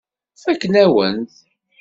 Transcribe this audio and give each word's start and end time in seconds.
Fakken-awen-t. 0.43 1.33